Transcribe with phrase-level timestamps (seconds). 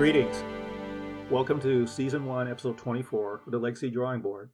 [0.00, 0.42] Greetings.
[1.30, 4.48] Welcome to Season 1, Episode 24 of the Legacy Drawing Board,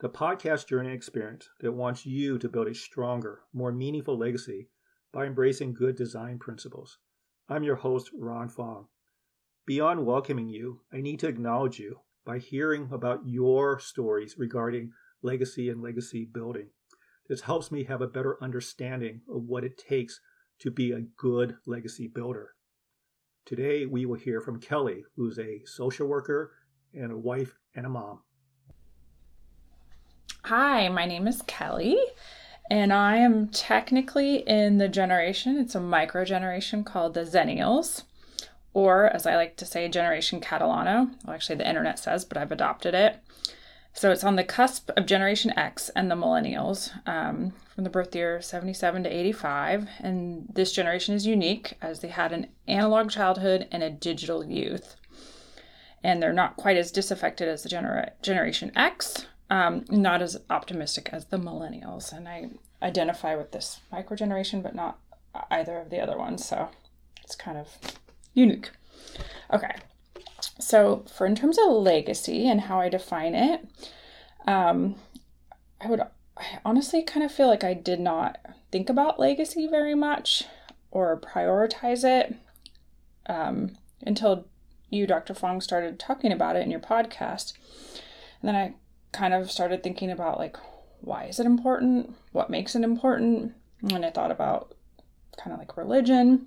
[0.00, 4.70] the podcast journey experience that wants you to build a stronger, more meaningful legacy
[5.12, 6.96] by embracing good design principles.
[7.50, 8.86] I'm your host, Ron Fong.
[9.66, 15.68] Beyond welcoming you, I need to acknowledge you by hearing about your stories regarding legacy
[15.68, 16.70] and legacy building.
[17.28, 20.18] This helps me have a better understanding of what it takes
[20.60, 22.54] to be a good legacy builder.
[23.48, 26.52] Today, we will hear from Kelly, who's a social worker
[26.92, 28.20] and a wife and a mom.
[30.44, 31.96] Hi, my name is Kelly,
[32.70, 38.02] and I am technically in the generation, it's a micro generation called the Xennials,
[38.74, 41.10] or as I like to say, Generation Catalano.
[41.24, 43.16] Well, actually, the internet says, but I've adopted it.
[43.94, 48.12] So it's on the cusp of Generation X and the Millennials um, from the birth
[48.12, 49.88] year 77 to 85.
[50.00, 54.96] And this generation is unique as they had an analog childhood and a digital youth.
[56.02, 61.10] And they're not quite as disaffected as the genera- Generation X, um, not as optimistic
[61.12, 62.12] as the Millennials.
[62.12, 62.50] And I
[62.82, 64.98] identify with this micro generation, but not
[65.48, 66.44] either of the other ones.
[66.44, 66.70] So
[67.22, 67.68] it's kind of
[68.34, 68.70] unique.
[69.52, 69.76] Okay,
[70.58, 73.68] so, for in terms of legacy and how I define it,
[74.48, 74.96] um,
[75.80, 76.02] I would
[76.38, 78.38] I honestly kind of feel like I did not
[78.70, 80.44] think about legacy very much
[80.90, 82.36] or prioritize it
[83.26, 84.46] um, until
[84.90, 85.34] you, Dr.
[85.34, 87.52] Fong, started talking about it in your podcast.
[88.40, 88.74] And then I
[89.12, 90.56] kind of started thinking about like,
[91.00, 92.14] why is it important?
[92.32, 93.54] What makes it important?
[93.82, 94.74] And I thought about
[95.36, 96.46] kind of like religion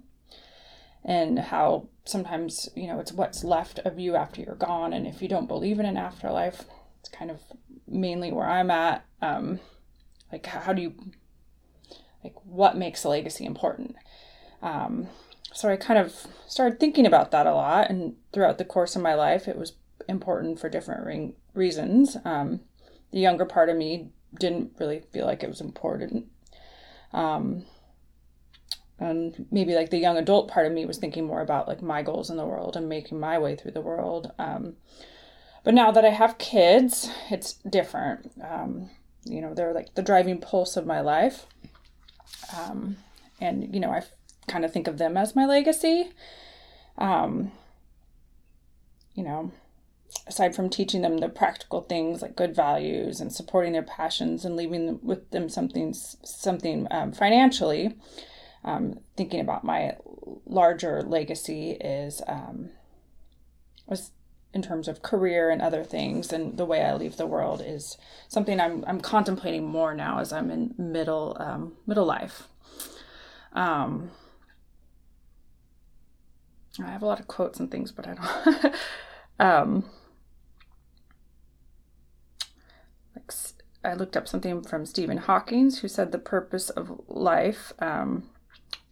[1.03, 5.22] and how sometimes you know it's what's left of you after you're gone and if
[5.22, 6.66] you don't believe in an afterlife
[7.00, 7.40] it's kind of
[7.88, 9.59] mainly where i'm at um
[10.31, 10.94] like how do you
[12.24, 13.96] like what makes a legacy important?
[14.62, 15.08] Um
[15.53, 19.02] so i kind of started thinking about that a lot and throughout the course of
[19.02, 19.74] my life it was
[20.08, 22.18] important for different re- reasons.
[22.24, 22.62] Um
[23.12, 24.09] the younger part of me
[24.40, 26.28] didn't really feel like it was important.
[27.13, 27.66] Um
[29.02, 32.03] and maybe like the young adult part of me was thinking more about like my
[32.03, 34.31] goals in the world and making my way through the world.
[34.38, 34.75] Um,
[35.63, 38.31] but now that i have kids it's different.
[38.42, 38.92] Um,
[39.24, 41.46] you know they're like the driving pulse of my life.
[42.58, 42.98] Um,
[43.40, 44.04] and you know i
[44.48, 46.12] kind of think of them as my legacy.
[46.98, 47.52] Um,
[49.16, 49.52] you know
[50.28, 54.56] aside from teaching them the practical things like good values and supporting their passions and
[54.56, 57.96] leaving them with them something something um, financially
[58.64, 59.96] um, thinking about my
[60.46, 62.70] larger legacy is um,
[63.88, 64.12] was
[64.53, 67.97] in terms of career and other things and the way I leave the world is
[68.28, 72.47] something I'm I'm contemplating more now as I'm in middle um, middle life.
[73.53, 74.12] Um,
[76.79, 78.75] I have a lot of quotes and things, but I don't.
[79.39, 79.89] um,
[83.16, 83.31] like
[83.83, 88.29] I looked up something from Stephen Hawking, who said the purpose of life um,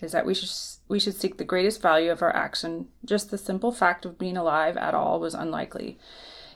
[0.02, 0.50] is that we should
[0.88, 2.88] we should seek the greatest value of our action.
[3.06, 5.98] Just the simple fact of being alive at all was unlikely,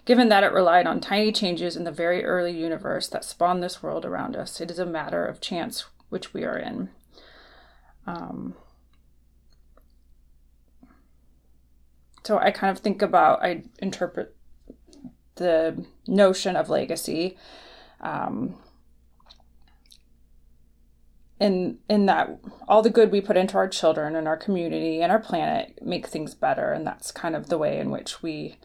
[0.06, 3.84] given that it relied on tiny changes in the very early universe that spawned this
[3.84, 4.60] world around us.
[4.62, 6.90] It is a matter of chance which we are in.
[8.08, 8.56] Um,
[12.24, 14.36] so I kind of think about I interpret
[15.36, 17.38] the notion of legacy.
[18.02, 18.56] Um,
[21.44, 22.40] in in that
[22.70, 26.08] all the good we put into our children and our community and our planet make
[26.08, 28.56] things better and that's kind of the way in which we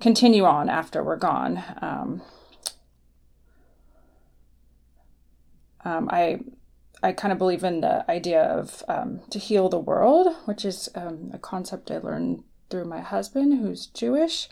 [0.00, 2.22] continue on after we're gone um,
[5.84, 6.40] um, i
[7.04, 10.88] i kind of believe in the idea of um, to heal the world which is
[10.96, 14.48] um, a concept i learned through my husband who's jewish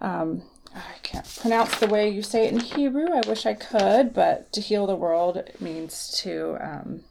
[0.00, 0.42] um,
[0.74, 3.06] I can't pronounce the way you say it in Hebrew.
[3.10, 6.58] I wish I could, but to heal the world means to.
[6.60, 7.04] Um,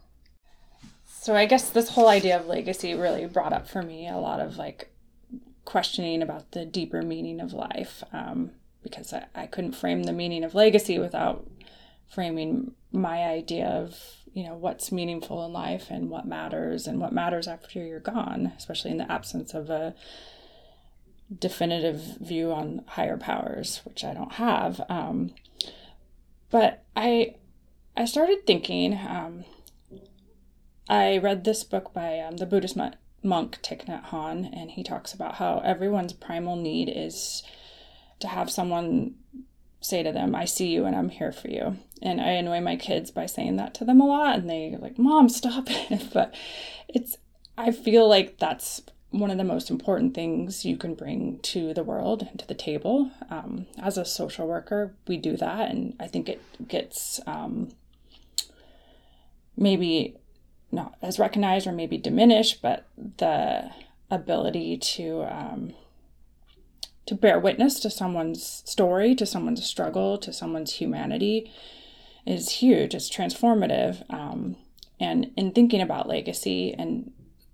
[1.26, 4.38] so I guess this whole idea of legacy really brought up for me a lot
[4.38, 4.92] of like
[5.64, 8.52] questioning about the deeper meaning of life um,
[8.84, 11.44] because I, I couldn't frame the meaning of legacy without
[12.08, 13.98] framing my idea of
[14.34, 18.52] you know what's meaningful in life and what matters and what matters after you're gone
[18.56, 19.96] especially in the absence of a
[21.36, 24.80] definitive view on higher powers, which I don't have.
[24.88, 25.34] Um,
[26.52, 27.34] but I
[27.96, 28.92] I started thinking.
[28.94, 29.44] Um,
[30.88, 35.12] I read this book by um, the Buddhist monk Thich Nhat Hanh, and he talks
[35.12, 37.42] about how everyone's primal need is
[38.20, 39.14] to have someone
[39.80, 42.76] say to them, "I see you and I'm here for you." And I annoy my
[42.76, 46.34] kids by saying that to them a lot, and they like, "Mom, stop it!" but
[46.88, 47.16] it's
[47.58, 51.84] I feel like that's one of the most important things you can bring to the
[51.84, 53.10] world and to the table.
[53.30, 57.70] Um, as a social worker, we do that, and I think it gets um,
[59.56, 60.16] maybe
[60.72, 62.86] not as recognized or maybe diminished, but
[63.18, 63.70] the
[64.10, 65.74] ability to um,
[67.06, 71.50] to bear witness to someone's story, to someone's struggle, to someone's humanity
[72.26, 72.94] is huge.
[72.94, 74.02] It's transformative.
[74.12, 74.56] Um,
[74.98, 77.12] and in thinking about legacy and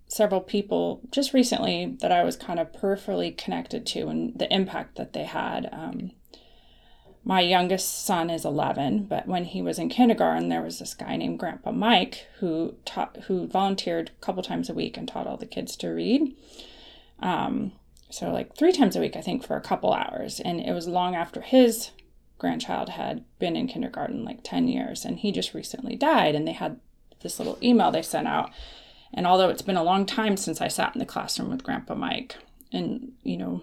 [0.09, 4.97] several people just recently that I was kind of peripherally connected to and the impact
[4.97, 5.69] that they had.
[5.73, 6.13] Um,
[7.25, 11.17] my youngest son is 11, but when he was in kindergarten, there was this guy
[11.17, 15.37] named Grandpa Mike who taught, who volunteered a couple times a week and taught all
[15.37, 16.35] the kids to read.
[17.21, 17.73] Um,
[18.11, 20.41] so like three times a week, I think, for a couple hours.
[20.41, 21.91] And it was long after his
[22.39, 26.35] grandchild had been in kindergarten like 10 years, and he just recently died.
[26.35, 26.81] And they had
[27.23, 28.51] this little email they sent out.
[29.15, 31.95] And although it's been a long time since I sat in the classroom with Grandpa
[31.95, 32.37] Mike,
[32.73, 33.63] and you know,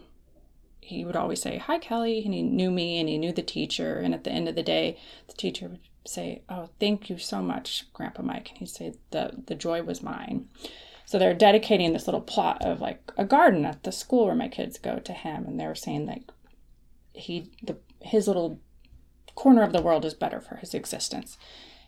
[0.90, 2.24] he would always say, Hi, Kelly.
[2.26, 3.98] And he knew me and he knew the teacher.
[3.98, 4.98] And at the end of the day,
[5.28, 8.50] the teacher would say, Oh, thank you so much, Grandpa Mike.
[8.50, 10.50] And he'd say, The, the joy was mine.
[11.06, 14.48] So they're dedicating this little plot of like a garden at the school where my
[14.48, 16.30] kids go to him, and they're saying like
[17.14, 18.60] he the his little
[19.34, 21.38] corner of the world is better for his existence.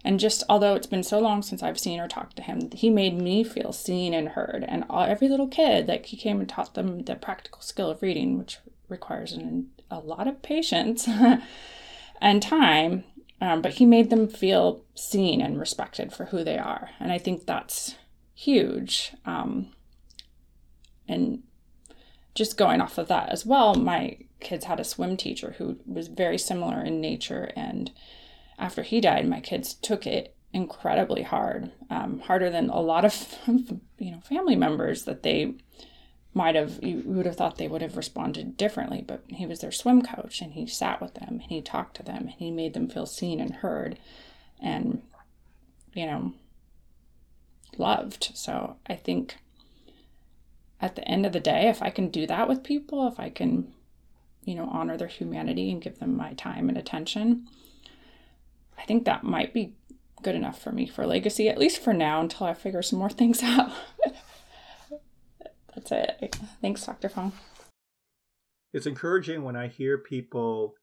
[0.03, 2.89] And just although it's been so long since I've seen or talked to him, he
[2.89, 4.65] made me feel seen and heard.
[4.67, 8.01] And all, every little kid, like he came and taught them the practical skill of
[8.01, 8.57] reading, which
[8.91, 11.07] requires an, a lot of patience
[12.21, 13.03] and time.
[13.39, 16.91] Um, but he made them feel seen and respected for who they are.
[16.99, 17.95] And I think that's
[18.35, 19.13] huge.
[19.25, 19.71] Um,
[21.07, 21.41] and
[22.35, 26.07] just going off of that as well, my kids had a swim teacher who was
[26.07, 27.51] very similar in nature.
[27.55, 27.91] And
[28.59, 33.37] after he died, my kids took it incredibly hard, um, harder than a lot of
[33.47, 35.55] you know family members that they
[36.33, 39.71] might have you would have thought they would have responded differently but he was their
[39.71, 42.73] swim coach and he sat with them and he talked to them and he made
[42.73, 43.97] them feel seen and heard
[44.61, 45.01] and
[45.93, 46.33] you know
[47.77, 48.31] loved.
[48.33, 49.37] So I think
[50.79, 53.29] at the end of the day, if I can do that with people, if I
[53.29, 53.73] can,
[54.43, 57.47] you know, honor their humanity and give them my time and attention,
[58.77, 59.75] I think that might be
[60.23, 63.09] good enough for me for legacy, at least for now until I figure some more
[63.09, 63.71] things out.
[65.75, 66.37] That's it.
[66.61, 67.09] Thanks, Dr.
[67.09, 67.33] Fong.
[68.73, 70.75] It's encouraging when I hear people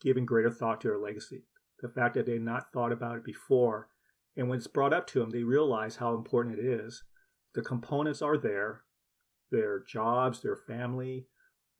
[0.00, 1.44] giving greater thought to their legacy.
[1.80, 3.88] The fact that they not thought about it before
[4.36, 7.04] and when it's brought up to them, they realize how important it is.
[7.54, 8.82] The components are there
[9.50, 11.28] their jobs, their family,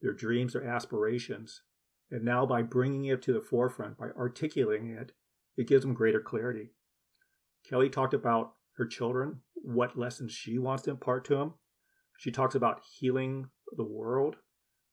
[0.00, 1.62] their dreams, their aspirations.
[2.10, 5.12] And now, by bringing it to the forefront, by articulating it,
[5.56, 6.70] it gives them greater clarity.
[7.69, 11.54] Kelly talked about her children, what lessons she wants to impart to them.
[12.25, 14.37] She talks about healing the world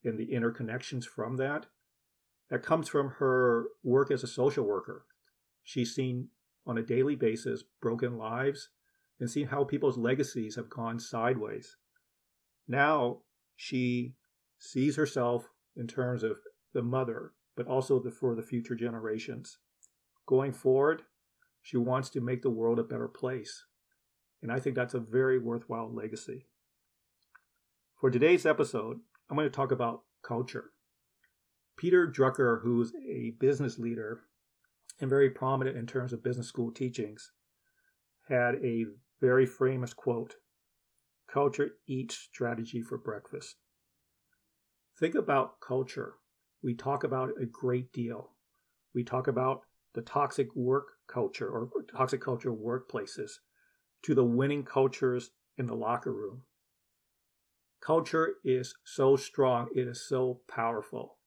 [0.04, 1.66] and the interconnections from that.
[2.50, 5.06] That comes from her work as a social worker.
[5.63, 6.28] She's seen
[6.68, 8.68] on a daily basis broken lives
[9.18, 11.78] and seen how people's legacies have gone sideways.
[12.68, 13.19] Now
[13.56, 14.16] she
[14.59, 15.47] sees herself
[15.78, 16.35] in terms of
[16.73, 19.57] the mother, but also the, for the future generations.
[20.26, 21.04] Going forward,
[21.61, 23.64] she wants to make the world a better place.
[24.42, 26.47] And I think that's a very worthwhile legacy.
[28.01, 28.97] For today's episode,
[29.29, 30.71] I'm going to talk about culture.
[31.77, 34.21] Peter Drucker, who's a business leader
[34.99, 37.31] and very prominent in terms of business school teachings,
[38.27, 38.85] had a
[39.21, 40.33] very famous quote
[41.31, 43.57] Culture eats strategy for breakfast.
[44.99, 46.15] Think about culture.
[46.63, 48.31] We talk about it a great deal.
[48.95, 49.61] We talk about
[49.93, 53.33] the toxic work culture or toxic culture workplaces
[54.01, 55.29] to the winning cultures
[55.59, 56.41] in the locker room.
[57.81, 61.18] Culture is so strong, it is so powerful,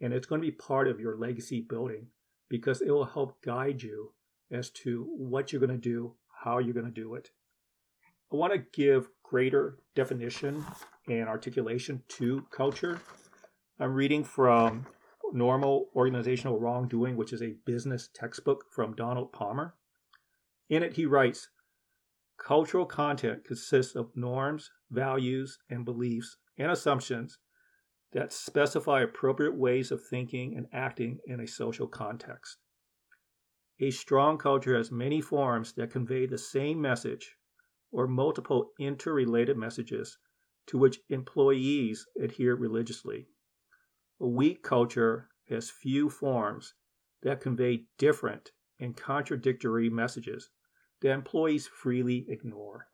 [0.00, 2.08] and it's going to be part of your legacy building
[2.50, 4.12] because it will help guide you
[4.50, 6.14] as to what you're going to do,
[6.44, 7.30] how you're going to do it.
[8.30, 10.64] I want to give greater definition
[11.08, 13.00] and articulation to culture.
[13.80, 14.86] I'm reading from
[15.32, 19.74] Normal Organizational Wrongdoing, which is a business textbook from Donald Palmer.
[20.68, 21.48] In it, he writes
[22.38, 27.38] Cultural content consists of norms, values, and beliefs and assumptions
[28.12, 32.56] that specify appropriate ways of thinking and acting in a social context.
[33.80, 37.36] A strong culture has many forms that convey the same message
[37.92, 40.18] or multiple interrelated messages
[40.66, 43.28] to which employees adhere religiously.
[44.20, 46.74] A weak culture has few forms
[47.22, 50.50] that convey different and contradictory messages
[51.00, 52.86] that employees freely ignore.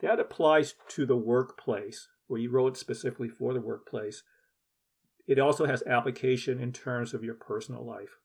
[0.00, 4.22] that applies to the workplace, where you wrote specifically for the workplace.
[5.26, 8.18] It also has application in terms of your personal life.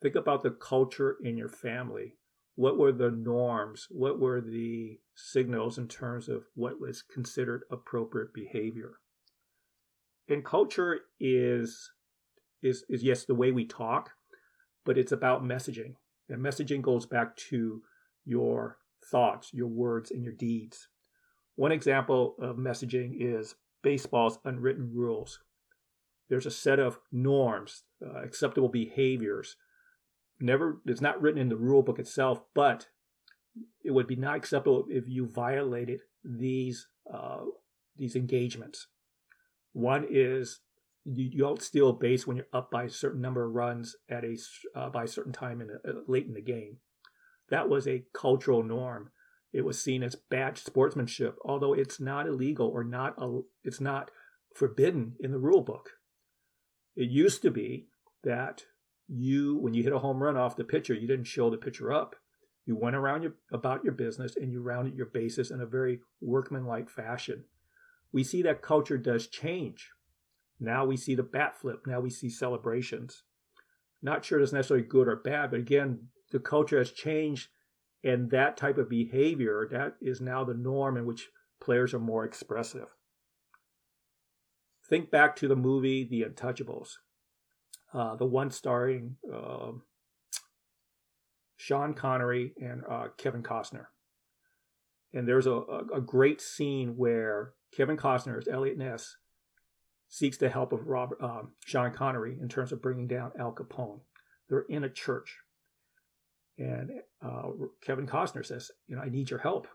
[0.00, 2.16] Think about the culture in your family.
[2.54, 3.86] What were the norms?
[3.90, 8.98] What were the signals in terms of what was considered appropriate behavior?
[10.28, 11.90] And culture is
[12.62, 14.10] is is yes the way we talk,
[14.84, 15.94] but it's about messaging.
[16.28, 17.82] And messaging goes back to
[18.24, 18.78] your
[19.10, 20.88] thoughts, your words, and your deeds.
[21.56, 25.40] One example of messaging is baseball's unwritten rules.
[26.28, 29.56] There's a set of norms, uh, acceptable behaviors.
[30.40, 32.86] Never, it's not written in the rule book itself, but
[33.84, 37.40] it would be not acceptable if you violated these uh,
[37.96, 38.86] these engagements.
[39.72, 40.60] One is
[41.04, 44.24] you, you don't steal base when you're up by a certain number of runs at
[44.24, 44.36] a
[44.74, 46.78] uh, by a certain time in a, late in the game.
[47.52, 49.10] That was a cultural norm.
[49.52, 54.10] It was seen as bad sportsmanship, although it's not illegal or not a, it's not
[54.54, 55.90] forbidden in the rule book.
[56.96, 57.88] It used to be
[58.24, 58.64] that
[59.06, 61.92] you, when you hit a home run off the pitcher, you didn't show the pitcher
[61.92, 62.16] up.
[62.64, 66.00] You went around your, about your business and you rounded your bases in a very
[66.22, 67.44] workmanlike fashion.
[68.14, 69.90] We see that culture does change.
[70.58, 71.86] Now we see the bat flip.
[71.86, 73.24] Now we see celebrations.
[74.00, 77.48] Not sure it's necessarily good or bad, but again, the culture has changed,
[78.02, 81.28] and that type of behavior that is now the norm in which
[81.60, 82.88] players are more expressive.
[84.88, 86.94] Think back to the movie The Untouchables,
[87.94, 89.72] uh, the one starring uh,
[91.56, 93.86] Sean Connery and uh, Kevin Costner.
[95.14, 95.52] And there's a,
[95.94, 99.16] a, great scene where Kevin Costner as Eliot Ness
[100.08, 104.00] seeks the help of Robert, um, Sean Connery in terms of bringing down Al Capone.
[104.48, 105.36] They're in a church.
[106.62, 106.90] And
[107.20, 107.48] uh,
[107.80, 109.66] Kevin Costner says, You know, I need your help.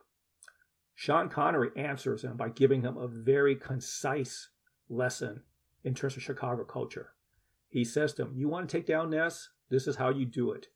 [0.95, 4.49] Sean Connery answers him by giving him a very concise
[4.89, 5.41] lesson
[5.83, 7.13] in terms of Chicago culture.
[7.67, 9.49] He says to him, You want to take down Ness?
[9.69, 10.67] This is how you do it.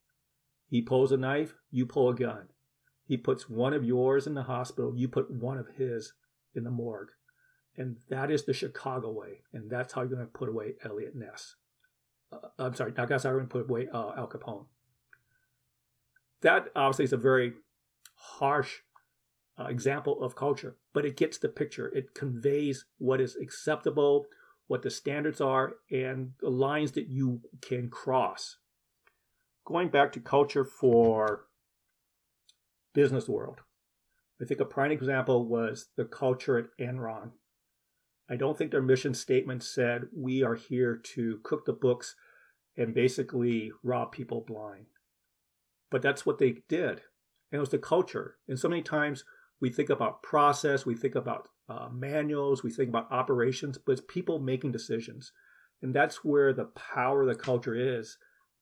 [0.67, 2.49] He pulls a knife, you pull a gun.
[3.05, 6.13] He puts one of yours in the hospital, you put one of his
[6.53, 7.11] in the morgue.
[7.77, 9.43] And that is the Chicago way.
[9.53, 11.55] And that's how you're going to put away Eliot Ness.
[12.33, 14.65] Uh, I'm sorry, not that's you're going to put away uh, Al Capone.
[16.41, 17.53] That obviously is a very
[18.15, 18.79] harsh
[19.59, 21.89] uh, example of culture, but it gets the picture.
[21.89, 24.25] It conveys what is acceptable,
[24.67, 28.57] what the standards are, and the lines that you can cross.
[29.65, 31.45] Going back to culture for
[32.93, 33.59] business world,
[34.41, 37.31] I think a prime example was the culture at Enron.
[38.27, 42.15] I don't think their mission statement said we are here to cook the books
[42.77, 44.85] and basically rob people blind.
[45.91, 47.01] But that's what they did.
[47.51, 48.37] And it was the culture.
[48.47, 49.23] And so many times
[49.59, 54.01] we think about process, we think about uh, manuals, we think about operations, but it's
[54.07, 55.31] people making decisions.
[55.81, 58.17] And that's where the power of the culture is,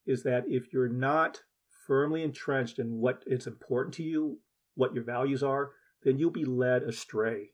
[0.06, 1.42] is that if you're not
[1.88, 4.40] firmly entrenched in what is important to you,
[4.76, 5.72] what your values are,
[6.04, 7.50] then you'll be led astray.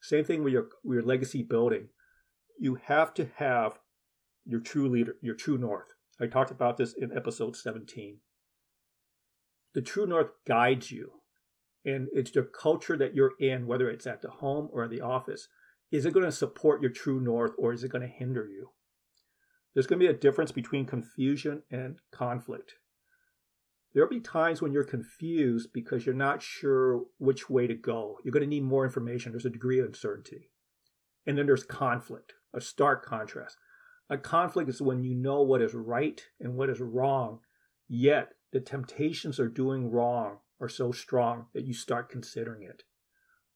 [0.00, 1.88] Same thing with your, with your legacy building.
[2.58, 3.78] You have to have
[4.44, 5.88] your true leader, your true north.
[6.20, 8.18] I talked about this in episode 17.
[9.78, 11.12] The true north guides you
[11.84, 15.46] and it's the culture that you're in, whether it's at the home or the office.
[15.92, 18.70] Is it going to support your true north or is it going to hinder you?
[19.72, 22.74] There's going to be a difference between confusion and conflict.
[23.94, 28.18] There'll be times when you're confused because you're not sure which way to go.
[28.24, 29.30] You're going to need more information.
[29.30, 30.50] There's a degree of uncertainty.
[31.24, 33.56] And then there's conflict, a stark contrast.
[34.10, 37.38] A conflict is when you know what is right and what is wrong,
[37.86, 42.82] yet the temptations are doing wrong are so strong that you start considering it.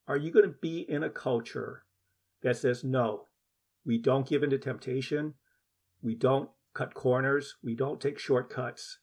[0.06, 1.84] Are you going to be in a culture
[2.42, 3.26] that says, no,
[3.84, 5.34] we don't give in to temptation,
[6.02, 8.98] we don't cut corners, we don't take shortcuts,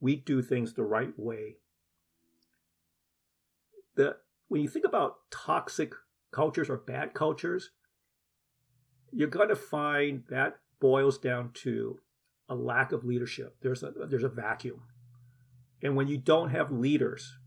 [0.00, 1.56] we do things the right way?
[3.96, 4.16] The,
[4.48, 5.92] when you think about toxic
[6.32, 7.70] cultures or bad cultures,
[9.12, 11.98] you're going to find that boils down to
[12.48, 13.56] a lack of leadership.
[13.62, 14.82] There's a, there's a vacuum.
[15.82, 17.38] And when you don't have leaders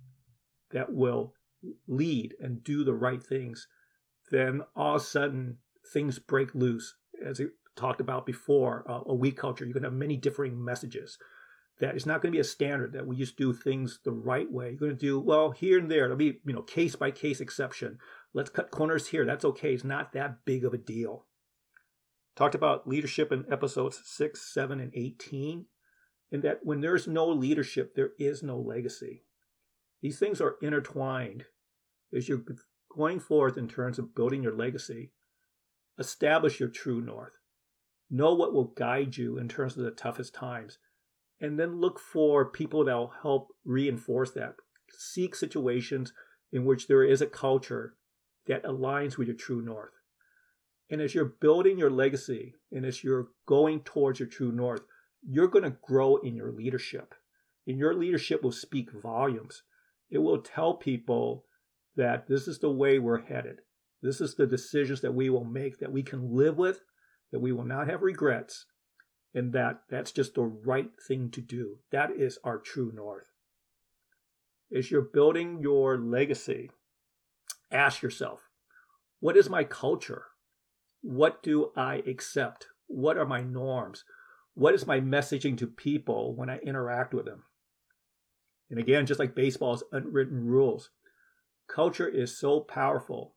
[0.71, 1.33] that will
[1.87, 3.67] lead and do the right things,
[4.31, 5.57] then all of a sudden
[5.91, 6.95] things break loose.
[7.23, 10.63] As I talked about before, uh, a weak culture, you're going to have many differing
[10.63, 11.17] messages.
[11.79, 14.49] That it's not going to be a standard that we just do things the right
[14.49, 14.69] way.
[14.69, 16.05] You're going to do well here and there.
[16.05, 17.97] It'll be you know case by case exception.
[18.33, 19.25] Let's cut corners here.
[19.25, 19.73] That's okay.
[19.73, 21.25] It's not that big of a deal.
[22.35, 25.65] Talked about leadership in episodes six, seven, and eighteen
[26.33, 29.23] in that when there's no leadership, there is no legacy.
[30.01, 31.45] These things are intertwined.
[32.11, 32.43] As you're
[32.93, 35.11] going forth in terms of building your legacy,
[35.99, 37.33] establish your true north.
[38.09, 40.79] Know what will guide you in terms of the toughest times,
[41.39, 44.55] and then look for people that will help reinforce that.
[44.89, 46.13] Seek situations
[46.51, 47.93] in which there is a culture
[48.47, 49.93] that aligns with your true north.
[50.89, 54.81] And as you're building your legacy and as you're going towards your true north,
[55.27, 57.15] you're going to grow in your leadership.
[57.65, 59.63] And your leadership will speak volumes.
[60.09, 61.45] It will tell people
[61.95, 63.59] that this is the way we're headed.
[64.01, 66.81] This is the decisions that we will make that we can live with,
[67.31, 68.65] that we will not have regrets,
[69.33, 71.77] and that that's just the right thing to do.
[71.91, 73.27] That is our true north.
[74.75, 76.69] As you're building your legacy,
[77.71, 78.41] ask yourself,
[79.19, 80.25] what is my culture?
[81.01, 82.67] What do I accept?
[82.87, 84.03] What are my norms?
[84.55, 87.43] What is my messaging to people when I interact with them?
[88.69, 90.89] And again, just like baseball's unwritten rules,
[91.67, 93.35] culture is so powerful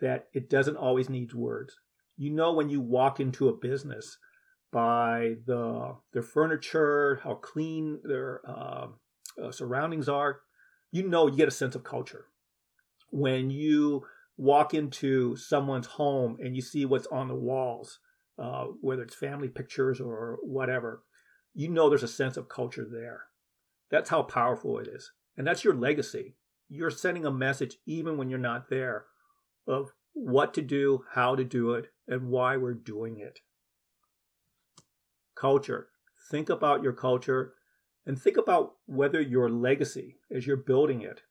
[0.00, 1.74] that it doesn't always need words.
[2.16, 4.18] You know when you walk into a business
[4.72, 8.88] by the their furniture, how clean their uh,
[9.42, 10.40] uh, surroundings are,
[10.90, 12.26] you know you get a sense of culture.
[13.10, 14.04] When you
[14.36, 17.98] walk into someone's home and you see what's on the walls,
[18.38, 21.02] uh, whether it's family pictures or whatever,
[21.54, 23.24] you know there's a sense of culture there.
[23.90, 25.12] That's how powerful it is.
[25.36, 26.36] And that's your legacy.
[26.68, 29.06] You're sending a message even when you're not there
[29.66, 33.40] of what to do, how to do it, and why we're doing it.
[35.34, 35.88] Culture.
[36.30, 37.54] Think about your culture
[38.04, 41.22] and think about whether your legacy, as you're building it,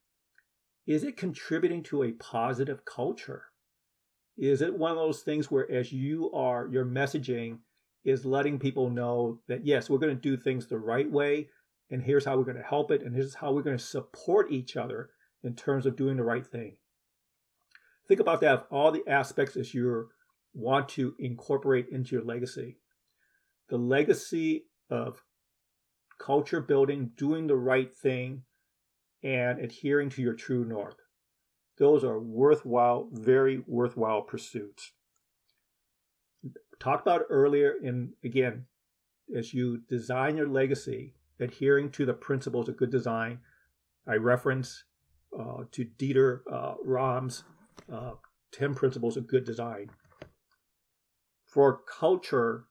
[0.85, 3.45] is it contributing to a positive culture?
[4.37, 7.57] Is it one of those things where, as you are, your messaging
[8.05, 11.49] is letting people know that, yes, we're going to do things the right way,
[11.89, 14.51] and here's how we're going to help it, and here's how we're going to support
[14.51, 15.09] each other
[15.43, 16.77] in terms of doing the right thing.
[18.07, 20.09] Think about that of all the aspects as you
[20.53, 22.77] want to incorporate into your legacy.
[23.69, 25.21] The legacy of
[26.19, 28.43] culture building, doing the right thing,
[29.23, 30.95] and adhering to your true north.
[31.77, 34.93] Those are worthwhile, very worthwhile pursuits.
[36.79, 38.65] Talked about earlier, and again,
[39.35, 43.39] as you design your legacy, adhering to the principles of good design.
[44.07, 44.85] I reference
[45.37, 47.43] uh, to Dieter uh, Rams'
[47.91, 48.13] uh,
[48.53, 49.89] 10 principles of good design.
[51.45, 52.65] For culture,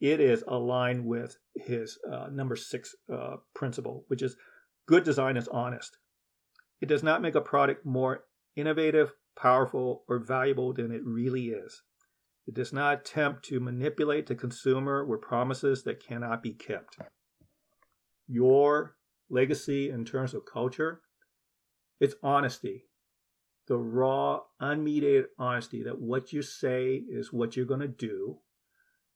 [0.00, 4.36] it is aligned with his uh, number six uh, principle, which is
[4.86, 5.96] good design is honest.
[6.80, 8.24] It does not make a product more
[8.56, 11.82] innovative, powerful, or valuable than it really is.
[12.46, 16.96] It does not attempt to manipulate the consumer with promises that cannot be kept
[18.28, 18.96] your
[19.30, 21.00] legacy in terms of culture,
[22.00, 22.84] it's honesty.
[23.68, 28.38] The raw, unmediated honesty that what you say is what you're going to do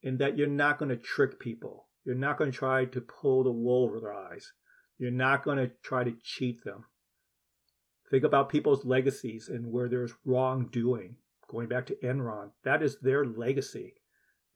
[0.02, 1.86] and that you're not going to trick people.
[2.04, 4.52] You're not going to try to pull the wool over their eyes.
[4.98, 6.84] You're not going to try to cheat them.
[8.10, 11.16] Think about people's legacies and where there's wrongdoing.
[11.48, 13.94] Going back to Enron, that is their legacy,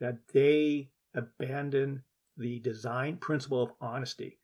[0.01, 2.03] that they abandoned
[2.37, 4.39] the design principle of honesty.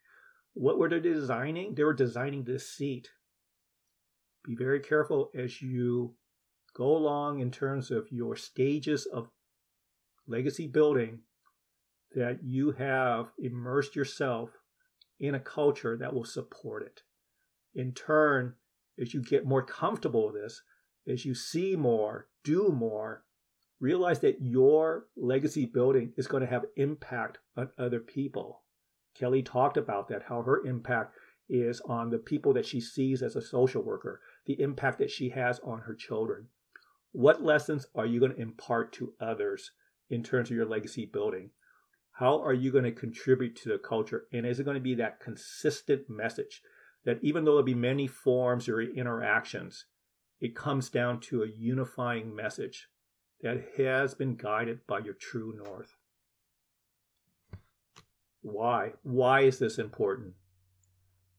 [0.54, 1.74] What were they designing?
[1.74, 3.08] They were designing deceit.
[4.44, 6.14] Be very careful as you
[6.74, 9.28] go along in terms of your stages of
[10.26, 11.20] legacy building
[12.14, 14.50] that you have immersed yourself
[15.18, 17.02] in a culture that will support it.
[17.74, 18.54] In turn,
[19.00, 20.62] as you get more comfortable with this,
[21.08, 23.24] as you see more, do more,
[23.80, 28.62] realize that your legacy building is going to have impact on other people.
[29.18, 31.14] Kelly talked about that, how her impact
[31.48, 35.30] is on the people that she sees as a social worker, the impact that she
[35.30, 36.46] has on her children.
[37.12, 39.72] What lessons are you going to impart to others
[40.10, 41.50] in terms of your legacy building?
[42.12, 44.26] How are you going to contribute to the culture?
[44.32, 46.62] And is it going to be that consistent message
[47.04, 49.86] that even though there'll be many forms or interactions,
[50.40, 52.88] it comes down to a unifying message
[53.42, 55.96] that has been guided by your true north?
[58.42, 58.92] Why?
[59.02, 60.34] Why is this important?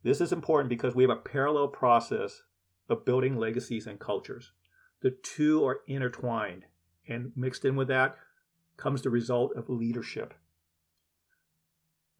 [0.03, 2.43] This is important because we have a parallel process
[2.89, 4.51] of building legacies and cultures.
[5.01, 6.65] The two are intertwined,
[7.07, 8.17] and mixed in with that
[8.77, 10.33] comes the result of leadership.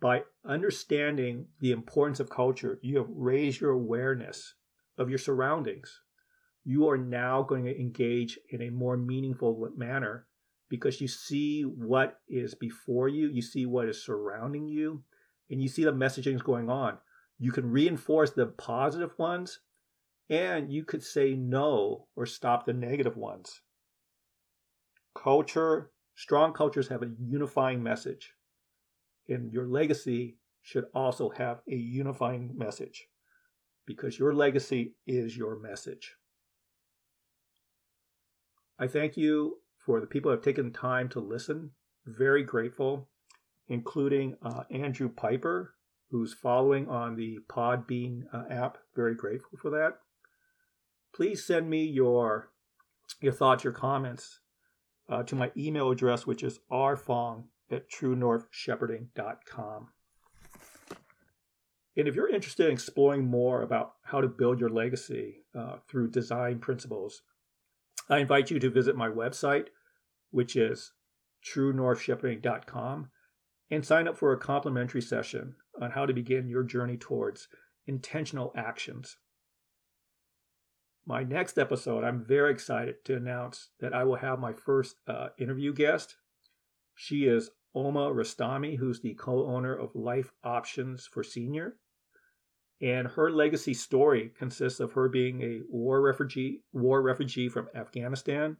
[0.01, 4.55] By understanding the importance of culture, you have raised your awareness
[4.97, 6.01] of your surroundings.
[6.63, 10.25] You are now going to engage in a more meaningful manner
[10.69, 15.03] because you see what is before you, you see what is surrounding you,
[15.51, 16.97] and you see the messaging is going on.
[17.37, 19.59] You can reinforce the positive ones
[20.29, 23.61] and you could say no or stop the negative ones.
[25.13, 28.33] Culture, strong cultures have a unifying message,
[29.31, 33.07] and your legacy should also have a unifying message
[33.85, 36.15] because your legacy is your message.
[38.77, 41.71] I thank you for the people who have taken time to listen.
[42.05, 43.09] Very grateful,
[43.67, 45.75] including uh, Andrew Piper,
[46.09, 48.77] who's following on the Podbean uh, app.
[48.95, 49.99] Very grateful for that.
[51.13, 52.51] Please send me your
[53.19, 54.39] your thoughts, your comments
[55.09, 59.88] uh, to my email address, which is rfong at truenorthshepherding.com.
[61.97, 66.12] And if you're interested in exploring more about how to build your legacy uh, through
[66.12, 67.21] design principles,
[68.10, 69.67] I invite you to visit my website,
[70.31, 70.93] which is
[71.45, 73.10] truenorthshepherding.com,
[73.69, 77.47] and sign up for a complimentary session on how to begin your journey towards
[77.88, 79.17] intentional actions.
[81.05, 85.29] My next episode, I'm very excited to announce that I will have my first uh,
[85.39, 86.15] interview guest.
[86.95, 91.77] She is Oma Rastami, who's the co owner of Life Options for Senior.
[92.81, 98.57] And her legacy story consists of her being a war refugee, war refugee from Afghanistan,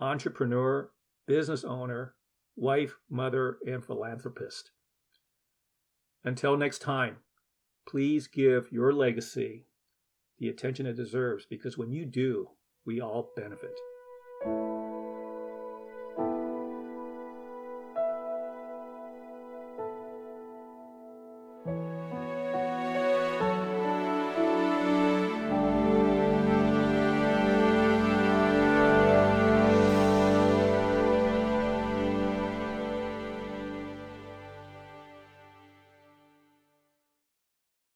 [0.00, 0.90] entrepreneur,
[1.26, 2.14] business owner,
[2.56, 4.70] wife, mother, and philanthropist.
[6.24, 7.18] Until next time,
[7.86, 9.66] please give your legacy
[10.38, 12.48] the attention it deserves because when you do,
[12.84, 13.78] we all benefit.